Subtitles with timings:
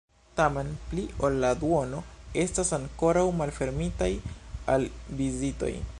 [0.37, 1.99] Tamen, pli ol la duono
[2.45, 4.11] estas ankoraŭ malfermitaj
[4.77, 5.75] al vizitoj.